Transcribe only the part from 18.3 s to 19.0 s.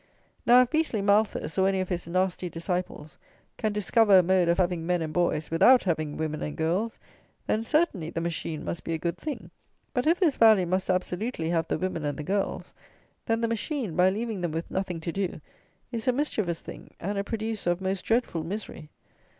misery.